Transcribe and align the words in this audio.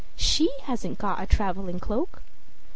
she 0.15 0.49
hasn't 0.63 0.97
got 0.97 1.21
a 1.21 1.27
traveling 1.27 1.79
cloak!" 1.79 2.23